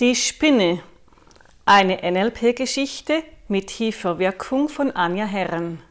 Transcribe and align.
Die 0.00 0.14
Spinne. 0.14 0.80
Eine 1.66 1.98
NLP-Geschichte 2.10 3.22
mit 3.48 3.66
tiefer 3.66 4.18
Wirkung 4.18 4.70
von 4.70 4.92
Anja 4.92 5.26
Herren. 5.26 5.82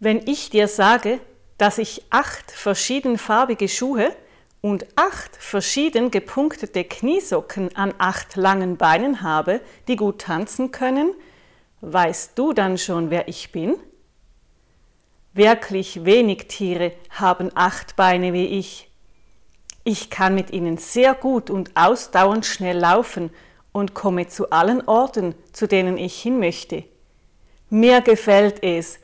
Wenn 0.00 0.26
ich 0.26 0.50
dir 0.50 0.66
sage, 0.66 1.20
dass 1.56 1.78
ich 1.78 2.02
acht 2.10 2.50
verschiedenfarbige 2.50 3.68
Schuhe 3.68 4.12
und 4.60 4.86
acht 4.96 5.36
verschieden 5.36 6.10
gepunktete 6.10 6.82
Kniesocken 6.82 7.76
an 7.76 7.94
acht 7.98 8.34
langen 8.34 8.76
Beinen 8.76 9.22
habe, 9.22 9.60
die 9.86 9.94
gut 9.94 10.22
tanzen 10.22 10.72
können, 10.72 11.14
weißt 11.80 12.36
du 12.36 12.52
dann 12.52 12.76
schon, 12.76 13.10
wer 13.10 13.28
ich 13.28 13.52
bin? 13.52 13.76
Wirklich 15.32 16.04
wenig 16.04 16.48
Tiere 16.48 16.90
haben 17.10 17.52
acht 17.54 17.94
Beine 17.94 18.32
wie 18.32 18.46
ich. 18.46 18.90
Ich 19.84 20.08
kann 20.08 20.34
mit 20.34 20.50
ihnen 20.50 20.78
sehr 20.78 21.14
gut 21.14 21.50
und 21.50 21.70
ausdauernd 21.76 22.46
schnell 22.46 22.78
laufen 22.78 23.30
und 23.70 23.92
komme 23.92 24.28
zu 24.28 24.50
allen 24.50 24.86
Orten, 24.88 25.34
zu 25.52 25.68
denen 25.68 25.98
ich 25.98 26.20
hin 26.20 26.38
möchte. 26.38 26.84
Mir 27.68 28.00
gefällt 28.00 28.62
es, 28.62 28.98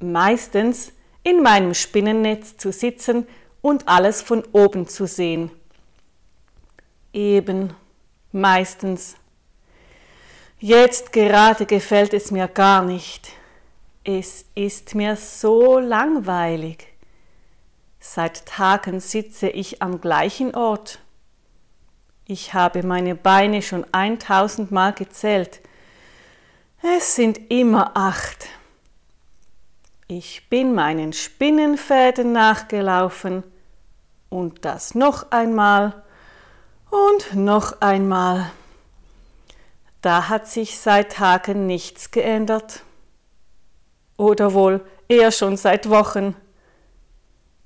meistens 0.00 0.92
in 1.22 1.42
meinem 1.42 1.74
Spinnennetz 1.74 2.56
zu 2.56 2.72
sitzen 2.72 3.26
und 3.62 3.88
alles 3.88 4.20
von 4.20 4.42
oben 4.52 4.88
zu 4.88 5.06
sehen. 5.06 5.50
Eben, 7.12 7.72
meistens. 8.32 9.14
Jetzt 10.58 11.12
gerade 11.12 11.66
gefällt 11.66 12.14
es 12.14 12.30
mir 12.30 12.48
gar 12.48 12.82
nicht. 12.82 13.30
Es 14.02 14.44
ist 14.54 14.94
mir 14.94 15.14
so 15.16 15.78
langweilig. 15.78 16.93
Seit 18.06 18.44
Tagen 18.44 19.00
sitze 19.00 19.48
ich 19.48 19.80
am 19.80 19.98
gleichen 19.98 20.54
Ort. 20.54 20.98
Ich 22.26 22.52
habe 22.52 22.86
meine 22.86 23.14
Beine 23.14 23.62
schon 23.62 23.86
eintausendmal 23.92 24.92
gezählt. 24.92 25.62
Es 26.82 27.16
sind 27.16 27.50
immer 27.50 27.92
acht. 27.96 28.46
Ich 30.06 30.50
bin 30.50 30.74
meinen 30.74 31.14
Spinnenfäden 31.14 32.30
nachgelaufen 32.30 33.42
und 34.28 34.66
das 34.66 34.94
noch 34.94 35.30
einmal 35.30 36.04
und 36.90 37.34
noch 37.34 37.80
einmal. 37.80 38.50
Da 40.02 40.28
hat 40.28 40.46
sich 40.46 40.78
seit 40.78 41.12
Tagen 41.12 41.66
nichts 41.66 42.10
geändert 42.10 42.82
oder 44.18 44.52
wohl 44.52 44.86
eher 45.08 45.32
schon 45.32 45.56
seit 45.56 45.88
Wochen. 45.88 46.36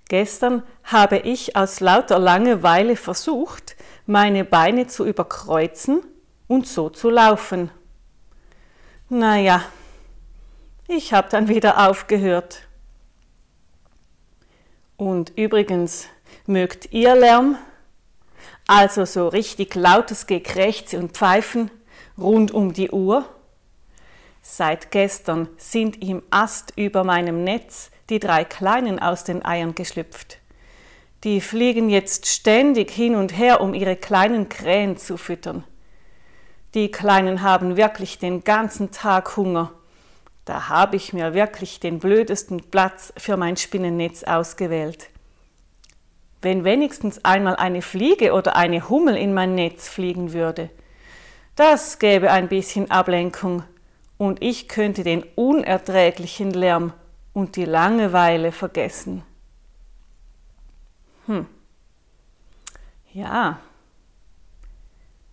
Gestern 0.08 0.62
habe 0.84 1.18
ich 1.18 1.54
aus 1.54 1.80
lauter 1.80 2.18
Langeweile 2.18 2.96
versucht, 2.96 3.76
meine 4.06 4.44
Beine 4.44 4.86
zu 4.86 5.04
überkreuzen 5.04 6.02
und 6.46 6.66
so 6.66 6.88
zu 6.88 7.10
laufen. 7.10 7.70
Naja, 9.10 9.62
ich 10.86 11.12
habe 11.12 11.28
dann 11.30 11.48
wieder 11.48 11.88
aufgehört. 11.88 12.62
Und 14.96 15.36
übrigens, 15.36 16.08
mögt 16.46 16.92
ihr 16.92 17.14
Lärm? 17.14 17.58
Also 18.66 19.04
so 19.04 19.28
richtig 19.28 19.74
lautes 19.74 20.26
Gekrächze 20.26 20.98
und 20.98 21.12
Pfeifen 21.12 21.70
rund 22.16 22.50
um 22.50 22.72
die 22.72 22.90
Uhr? 22.90 23.26
Seit 24.50 24.92
gestern 24.92 25.46
sind 25.58 26.02
im 26.02 26.22
Ast 26.30 26.72
über 26.74 27.04
meinem 27.04 27.44
Netz 27.44 27.90
die 28.08 28.18
drei 28.18 28.44
Kleinen 28.44 28.98
aus 28.98 29.22
den 29.22 29.44
Eiern 29.44 29.74
geschlüpft. 29.74 30.38
Die 31.22 31.42
fliegen 31.42 31.90
jetzt 31.90 32.26
ständig 32.26 32.90
hin 32.90 33.14
und 33.14 33.36
her, 33.36 33.60
um 33.60 33.74
ihre 33.74 33.94
kleinen 33.94 34.48
Krähen 34.48 34.96
zu 34.96 35.18
füttern. 35.18 35.64
Die 36.72 36.90
Kleinen 36.90 37.42
haben 37.42 37.76
wirklich 37.76 38.18
den 38.18 38.42
ganzen 38.42 38.90
Tag 38.90 39.36
Hunger. 39.36 39.70
Da 40.46 40.70
habe 40.70 40.96
ich 40.96 41.12
mir 41.12 41.34
wirklich 41.34 41.78
den 41.78 41.98
blödesten 41.98 42.70
Platz 42.70 43.12
für 43.18 43.36
mein 43.36 43.58
Spinnennetz 43.58 44.24
ausgewählt. 44.24 45.10
Wenn 46.40 46.64
wenigstens 46.64 47.22
einmal 47.22 47.56
eine 47.56 47.82
Fliege 47.82 48.32
oder 48.32 48.56
eine 48.56 48.88
Hummel 48.88 49.14
in 49.14 49.34
mein 49.34 49.54
Netz 49.54 49.90
fliegen 49.90 50.32
würde, 50.32 50.70
das 51.54 51.98
gäbe 51.98 52.30
ein 52.30 52.48
bisschen 52.48 52.90
Ablenkung 52.90 53.62
und 54.18 54.42
ich 54.42 54.68
könnte 54.68 55.04
den 55.04 55.22
unerträglichen 55.36 56.50
Lärm 56.50 56.92
und 57.32 57.56
die 57.56 57.64
Langeweile 57.64 58.52
vergessen. 58.52 59.22
Hm. 61.26 61.46
Ja, 63.12 63.60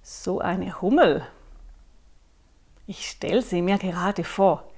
so 0.02 0.40
eine 0.40 0.82
Hummel. 0.82 1.26
Ich 2.88 3.10
stelle 3.10 3.42
sie 3.42 3.62
mir 3.62 3.80
gerade 3.80 4.24
vor. 4.24 4.72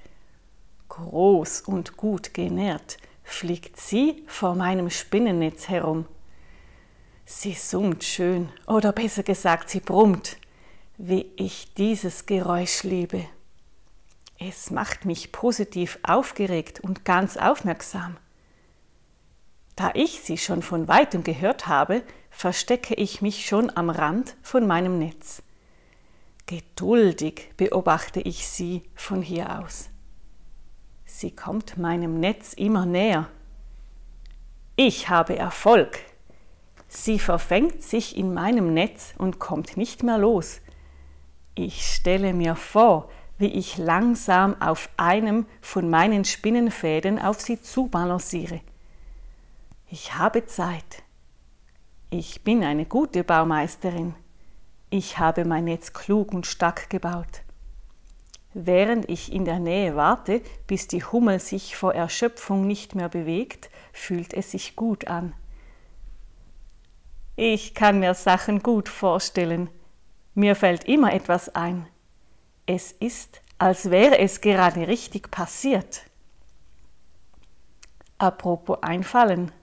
Groß 0.88 1.62
und 1.62 1.98
gut 1.98 2.34
genährt 2.34 2.98
fliegt 3.28 3.78
sie 3.78 4.24
vor 4.26 4.56
meinem 4.56 4.90
Spinnennetz 4.90 5.68
herum. 5.68 6.06
Sie 7.26 7.54
summt 7.54 8.06
schön, 8.06 8.50
oder 8.66 8.94
besser 8.94 9.22
gesagt, 9.22 9.70
sie 9.70 9.82
brummt, 9.82 10.38
wie 10.98 11.30
ich 11.36 11.74
dieses 11.74 12.26
Geräusch 12.26 12.84
liebe. 12.84 13.26
Es 14.40 14.70
macht 14.70 15.06
mich 15.06 15.32
positiv 15.32 16.00
aufgeregt 16.04 16.80
und 16.80 17.06
ganz 17.06 17.38
aufmerksam. 17.38 18.18
Da 19.76 19.92
ich 19.94 20.22
sie 20.22 20.38
schon 20.38 20.62
von 20.62 20.88
weitem 20.88 21.24
gehört 21.24 21.68
habe, 21.68 22.04
verstecke 22.30 22.94
ich 22.94 23.22
mich 23.22 23.46
schon 23.46 23.76
am 23.76 23.90
Rand 23.90 24.36
von 24.42 24.68
meinem 24.68 25.00
Netz. 25.00 25.42
Geduldig 26.46 27.52
beobachte 27.58 28.22
ich 28.22 28.48
sie 28.48 28.84
von 28.96 29.22
hier 29.22 29.60
aus. 29.60 29.90
Sie 31.06 31.32
kommt 31.32 31.78
meinem 31.78 32.20
Netz 32.20 32.54
immer 32.54 32.86
näher. 32.86 33.28
Ich 34.76 35.10
habe 35.10 35.36
Erfolg. 35.36 36.00
Sie 36.88 37.18
verfängt 37.18 37.82
sich 37.82 38.16
in 38.16 38.34
meinem 38.34 38.74
Netz 38.74 39.14
und 39.18 39.40
kommt 39.40 39.78
nicht 39.78 40.04
mehr 40.04 40.18
los. 40.18 40.62
Ich 41.56 41.86
stelle 41.86 42.34
mir 42.34 42.56
vor, 42.56 43.10
wie 43.38 43.48
ich 43.48 43.78
langsam 43.78 44.60
auf 44.62 44.90
einem 44.98 45.46
von 45.62 45.90
meinen 45.90 46.26
Spinnenfäden 46.26 47.20
auf 47.20 47.40
sie 47.40 47.62
zubalanciere. 47.62 48.62
Ich 49.90 50.16
habe 50.16 50.46
Zeit. 50.46 51.04
Ich 52.10 52.44
bin 52.44 52.64
eine 52.64 52.86
gute 52.86 53.24
Baumeisterin. 53.24 54.16
Ich 54.90 55.20
habe 55.20 55.46
mein 55.46 55.66
Netz 55.66 55.94
klug 55.94 56.34
und 56.34 56.46
stark 56.46 56.90
gebaut. 56.90 57.42
Während 58.54 59.10
ich 59.10 59.32
in 59.32 59.46
der 59.46 59.60
Nähe 59.60 59.96
warte, 59.96 60.42
bis 60.66 60.88
die 60.88 61.04
Hummel 61.04 61.40
sich 61.40 61.76
vor 61.76 61.94
Erschöpfung 61.94 62.66
nicht 62.66 62.96
mehr 62.96 63.10
bewegt, 63.10 63.70
fühlt 63.94 64.34
es 64.34 64.52
sich 64.52 64.76
gut 64.76 65.08
an. 65.08 65.34
Ich 67.36 67.76
kann 67.76 68.00
mir 68.00 68.16
Sachen 68.16 68.64
gut 68.64 68.90
vorstellen. 68.90 69.70
Mir 70.34 70.56
fällt 70.56 70.86
immer 70.86 71.14
etwas 71.14 71.54
ein. 71.54 71.88
Es 72.68 72.92
ist, 72.92 73.42
als 73.58 73.90
wäre 73.90 74.20
es 74.20 74.42
gerade 74.42 74.88
richtig 74.90 75.32
passiert. 75.32 76.02
Apropos 78.18 78.80
einfallen. 78.82 79.54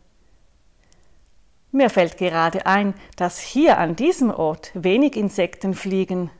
Mir 1.70 1.90
fällt 1.90 2.16
gerade 2.16 2.64
ein, 2.64 2.94
dass 3.16 3.38
hier 3.38 3.78
an 3.78 3.94
diesem 3.94 4.30
Ort 4.30 4.70
wenig 4.74 5.16
Insekten 5.16 5.74
fliegen. 5.74 6.30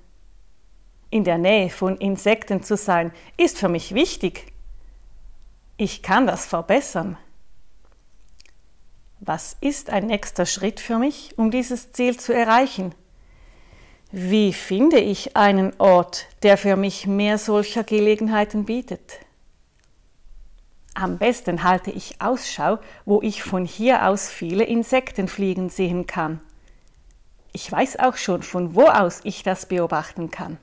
In 1.10 1.24
der 1.24 1.38
Nähe 1.38 1.68
von 1.68 1.98
Insekten 1.98 2.62
zu 2.62 2.78
sein, 2.78 3.12
ist 3.36 3.58
für 3.58 3.68
mich 3.68 3.94
wichtig. 3.94 4.50
Ich 5.76 6.02
kann 6.02 6.26
das 6.26 6.46
verbessern. 6.46 7.18
Was 9.20 9.56
ist 9.60 9.90
ein 9.90 10.06
nächster 10.06 10.46
Schritt 10.46 10.80
für 10.80 10.98
mich, 10.98 11.36
um 11.36 11.50
dieses 11.50 11.92
Ziel 11.92 12.18
zu 12.18 12.32
erreichen? 12.32 12.94
Wie 14.16 14.52
finde 14.52 15.00
ich 15.00 15.36
einen 15.36 15.72
Ort, 15.78 16.26
der 16.44 16.56
für 16.56 16.76
mich 16.76 17.04
mehr 17.08 17.36
solcher 17.36 17.82
Gelegenheiten 17.82 18.64
bietet? 18.64 19.18
Am 20.94 21.18
besten 21.18 21.64
halte 21.64 21.90
ich 21.90 22.20
Ausschau, 22.20 22.78
wo 23.04 23.20
ich 23.22 23.42
von 23.42 23.64
hier 23.64 24.06
aus 24.06 24.30
viele 24.30 24.62
Insekten 24.62 25.26
fliegen 25.26 25.68
sehen 25.68 26.06
kann. 26.06 26.38
Ich 27.52 27.72
weiß 27.72 27.98
auch 27.98 28.16
schon, 28.16 28.44
von 28.44 28.76
wo 28.76 28.84
aus 28.84 29.20
ich 29.24 29.42
das 29.42 29.66
beobachten 29.66 30.30
kann. 30.30 30.58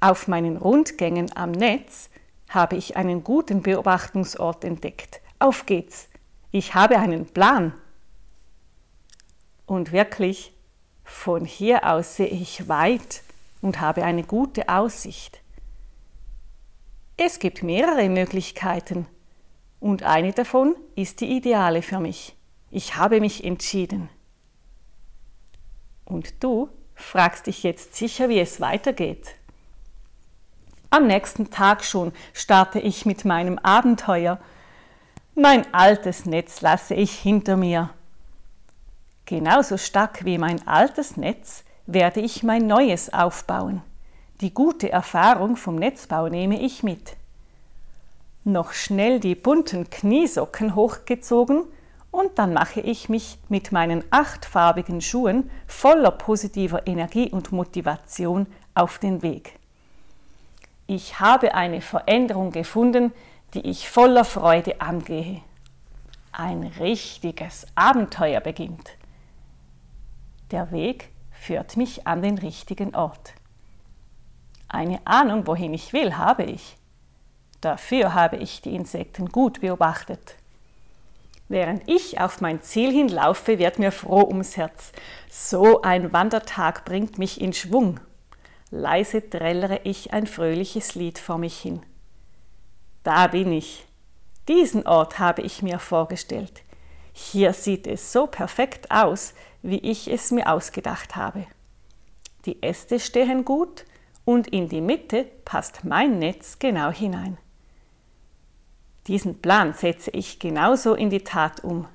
Auf 0.00 0.26
meinen 0.26 0.56
Rundgängen 0.56 1.30
am 1.36 1.52
Netz 1.52 2.10
habe 2.48 2.74
ich 2.74 2.96
einen 2.96 3.22
guten 3.22 3.62
Beobachtungsort 3.62 4.64
entdeckt. 4.64 5.20
Auf 5.38 5.66
geht's! 5.66 6.08
Ich 6.50 6.74
habe 6.74 6.98
einen 6.98 7.26
Plan. 7.26 7.74
Und 9.66 9.92
wirklich, 9.92 10.53
von 11.04 11.44
hier 11.44 11.84
aus 11.84 12.16
sehe 12.16 12.26
ich 12.26 12.68
weit 12.68 13.22
und 13.60 13.80
habe 13.80 14.04
eine 14.04 14.24
gute 14.24 14.68
Aussicht. 14.68 15.40
Es 17.16 17.38
gibt 17.38 17.62
mehrere 17.62 18.08
Möglichkeiten 18.08 19.06
und 19.80 20.02
eine 20.02 20.32
davon 20.32 20.74
ist 20.96 21.20
die 21.20 21.36
ideale 21.36 21.82
für 21.82 22.00
mich. 22.00 22.34
Ich 22.70 22.96
habe 22.96 23.20
mich 23.20 23.44
entschieden. 23.44 24.08
Und 26.04 26.42
du 26.42 26.68
fragst 26.94 27.46
dich 27.46 27.62
jetzt 27.62 27.94
sicher, 27.94 28.28
wie 28.28 28.40
es 28.40 28.60
weitergeht. 28.60 29.34
Am 30.90 31.06
nächsten 31.06 31.50
Tag 31.50 31.84
schon 31.84 32.12
starte 32.32 32.78
ich 32.78 33.04
mit 33.04 33.24
meinem 33.24 33.58
Abenteuer. 33.58 34.40
Mein 35.34 35.72
altes 35.74 36.26
Netz 36.26 36.60
lasse 36.60 36.94
ich 36.94 37.12
hinter 37.12 37.56
mir. 37.56 37.90
Genauso 39.26 39.78
stark 39.78 40.24
wie 40.24 40.36
mein 40.36 40.66
altes 40.68 41.16
Netz 41.16 41.64
werde 41.86 42.20
ich 42.20 42.42
mein 42.42 42.66
neues 42.66 43.12
aufbauen. 43.12 43.82
Die 44.40 44.52
gute 44.52 44.92
Erfahrung 44.92 45.56
vom 45.56 45.76
Netzbau 45.76 46.28
nehme 46.28 46.60
ich 46.60 46.82
mit. 46.82 47.16
Noch 48.44 48.72
schnell 48.72 49.20
die 49.20 49.34
bunten 49.34 49.88
Kniesocken 49.88 50.74
hochgezogen 50.74 51.64
und 52.10 52.38
dann 52.38 52.52
mache 52.52 52.80
ich 52.80 53.08
mich 53.08 53.38
mit 53.48 53.72
meinen 53.72 54.04
achtfarbigen 54.10 55.00
Schuhen 55.00 55.50
voller 55.66 56.10
positiver 56.10 56.86
Energie 56.86 57.30
und 57.30 57.50
Motivation 57.50 58.46
auf 58.74 58.98
den 58.98 59.22
Weg. 59.22 59.58
Ich 60.86 61.18
habe 61.18 61.54
eine 61.54 61.80
Veränderung 61.80 62.50
gefunden, 62.52 63.12
die 63.54 63.66
ich 63.66 63.88
voller 63.88 64.24
Freude 64.24 64.82
angehe. 64.82 65.40
Ein 66.32 66.64
richtiges 66.78 67.66
Abenteuer 67.74 68.40
beginnt. 68.40 68.90
Der 70.50 70.70
Weg 70.72 71.10
führt 71.32 71.76
mich 71.76 72.06
an 72.06 72.22
den 72.22 72.38
richtigen 72.38 72.94
Ort. 72.94 73.34
Eine 74.68 75.06
Ahnung, 75.06 75.46
wohin 75.46 75.72
ich 75.72 75.92
will, 75.92 76.16
habe 76.16 76.44
ich. 76.44 76.76
Dafür 77.60 78.12
habe 78.12 78.36
ich 78.36 78.60
die 78.60 78.74
Insekten 78.74 79.28
gut 79.28 79.60
beobachtet. 79.60 80.36
Während 81.48 81.88
ich 81.88 82.20
auf 82.20 82.40
mein 82.40 82.62
Ziel 82.62 82.90
hinlaufe, 82.90 83.58
wird 83.58 83.78
mir 83.78 83.92
froh 83.92 84.24
ums 84.26 84.56
Herz. 84.56 84.92
So 85.30 85.82
ein 85.82 86.12
Wandertag 86.12 86.84
bringt 86.84 87.18
mich 87.18 87.40
in 87.40 87.52
Schwung. 87.52 88.00
Leise 88.70 89.30
trällere 89.30 89.80
ich 89.84 90.12
ein 90.12 90.26
fröhliches 90.26 90.94
Lied 90.94 91.18
vor 91.18 91.38
mich 91.38 91.58
hin. 91.58 91.82
Da 93.04 93.28
bin 93.28 93.52
ich. 93.52 93.86
Diesen 94.48 94.86
Ort 94.86 95.18
habe 95.20 95.42
ich 95.42 95.62
mir 95.62 95.78
vorgestellt. 95.78 96.63
Hier 97.16 97.52
sieht 97.52 97.86
es 97.86 98.12
so 98.12 98.26
perfekt 98.26 98.90
aus, 98.90 99.34
wie 99.62 99.78
ich 99.78 100.08
es 100.08 100.32
mir 100.32 100.52
ausgedacht 100.52 101.14
habe. 101.14 101.46
Die 102.44 102.60
Äste 102.60 102.98
stehen 102.98 103.44
gut 103.44 103.84
und 104.24 104.48
in 104.48 104.68
die 104.68 104.80
Mitte 104.80 105.24
passt 105.44 105.84
mein 105.84 106.18
Netz 106.18 106.58
genau 106.58 106.90
hinein. 106.90 107.38
Diesen 109.06 109.40
Plan 109.40 109.74
setze 109.74 110.10
ich 110.10 110.40
genauso 110.40 110.94
in 110.94 111.08
die 111.08 111.22
Tat 111.22 111.62
um. 111.62 111.86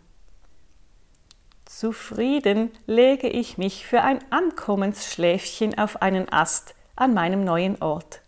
Zufrieden 1.65 2.71
lege 2.87 3.27
ich 3.27 3.57
mich 3.57 3.85
für 3.85 4.01
ein 4.01 4.19
Ankommensschläfchen 4.31 5.77
auf 5.77 6.01
einen 6.01 6.31
Ast 6.31 6.75
an 6.95 7.13
meinem 7.13 7.43
neuen 7.43 7.81
Ort. 7.81 8.21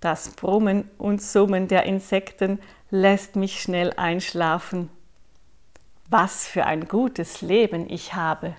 Das 0.00 0.30
Brummen 0.30 0.88
und 0.96 1.20
Summen 1.20 1.66
der 1.66 1.82
Insekten 1.84 2.60
lässt 2.90 3.34
mich 3.34 3.60
schnell 3.60 3.92
einschlafen 3.96 4.90
was 6.10 6.46
für 6.46 6.64
ein 6.64 6.88
gutes 6.88 7.42
Leben 7.42 7.88
ich 7.88 8.14
habe. 8.14 8.56